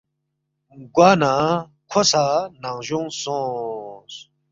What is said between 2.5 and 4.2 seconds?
ننگجونگ سونگس